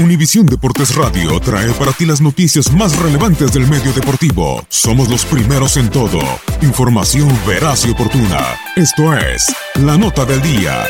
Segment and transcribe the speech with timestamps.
[0.00, 4.66] Univisión Deportes Radio trae para ti las noticias más relevantes del medio deportivo.
[4.68, 6.18] Somos los primeros en todo.
[6.62, 8.58] Información veraz y oportuna.
[8.74, 10.84] Esto es La Nota del Día.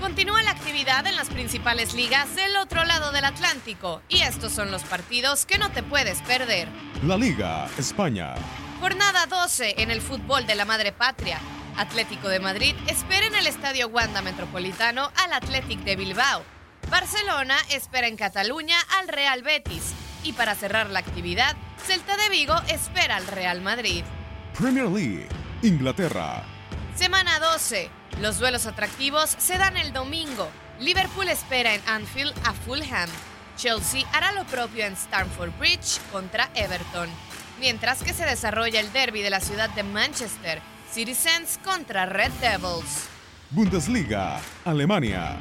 [0.00, 4.70] Continúa la actividad en las principales ligas del otro lado del Atlántico y estos son
[4.70, 6.68] los partidos que no te puedes perder.
[7.02, 8.36] La Liga España.
[8.80, 11.40] Jornada 12 en el fútbol de la madre patria.
[11.78, 16.42] Atlético de Madrid espera en el Estadio Wanda Metropolitano al Athletic de Bilbao.
[16.90, 19.94] Barcelona espera en Cataluña al Real Betis.
[20.24, 21.56] Y para cerrar la actividad,
[21.86, 24.02] Celta de Vigo espera al Real Madrid.
[24.58, 25.28] Premier League.
[25.62, 26.42] Inglaterra.
[26.96, 27.88] Semana 12.
[28.20, 30.50] Los duelos atractivos se dan el domingo.
[30.80, 33.08] Liverpool espera en Anfield a Fulham.
[33.56, 37.08] Chelsea hará lo propio en Stamford Bridge contra Everton.
[37.60, 40.60] Mientras que se desarrolla el derby de la ciudad de Manchester,
[40.92, 43.08] Citizens contra Red Devils.
[43.50, 44.40] Bundesliga.
[44.64, 45.36] Alemania.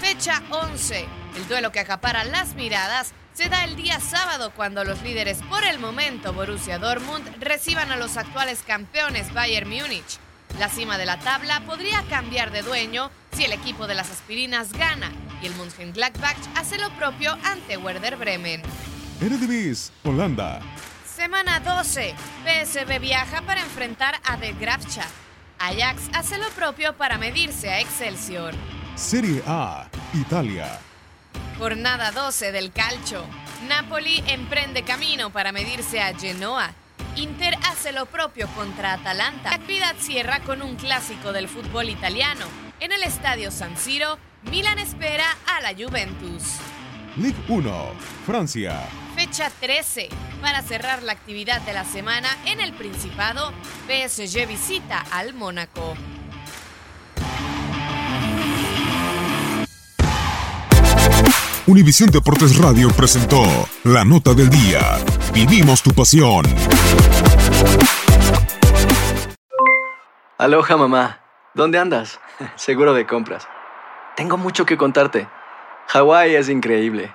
[0.00, 1.06] Fecha 11.
[1.36, 5.64] El duelo que acapara las miradas se da el día sábado cuando los líderes por
[5.64, 10.18] el momento Borussia Dortmund reciban a los actuales campeones Bayern Múnich.
[10.58, 14.72] La cima de la tabla podría cambiar de dueño si el equipo de las aspirinas
[14.72, 15.10] gana
[15.42, 18.62] y el Mönchengladbach hace lo propio ante Werder Bremen.
[19.20, 19.92] Eredivisie.
[20.04, 20.60] Holanda.
[21.22, 22.16] Semana 12.
[22.44, 25.08] PSV viaja para enfrentar a De Graafschap.
[25.60, 28.52] Ajax hace lo propio para medirse a Excelsior.
[28.96, 29.86] Serie A.
[30.14, 30.80] Italia.
[31.58, 33.24] Jornada 12 del calcio.
[33.68, 36.72] Napoli emprende camino para medirse a Genoa.
[37.14, 39.50] Inter hace lo propio contra Atalanta.
[39.50, 42.46] La actividad cierra con un clásico del fútbol italiano.
[42.80, 44.18] En el estadio San Siro,
[44.50, 46.56] Milan espera a la Juventus.
[47.16, 47.92] Ligue 1.
[48.26, 48.88] Francia.
[49.14, 50.08] Fecha 13.
[50.42, 53.52] Para cerrar la actividad de la semana en el Principado,
[53.86, 55.94] PSG visita al Mónaco.
[61.68, 63.44] Univisión Deportes Radio presentó
[63.84, 64.80] La Nota del Día.
[65.32, 66.44] Vivimos tu pasión.
[70.38, 71.20] Aloha mamá.
[71.54, 72.18] ¿Dónde andas?
[72.56, 73.46] Seguro de compras.
[74.16, 75.28] Tengo mucho que contarte.
[75.86, 77.14] Hawái es increíble.